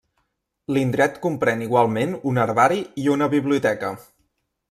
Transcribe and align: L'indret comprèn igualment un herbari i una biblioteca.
L'indret 0.75 1.19
comprèn 1.25 1.61
igualment 1.65 2.15
un 2.33 2.41
herbari 2.45 2.81
i 3.05 3.07
una 3.17 3.27
biblioteca. 3.37 3.95